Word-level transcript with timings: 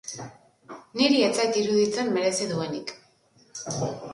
Niri 0.99 1.19
ez 1.27 1.35
zait 1.43 1.59
iruditzen 1.63 2.09
merezi 2.17 2.51
duenik. 2.55 2.95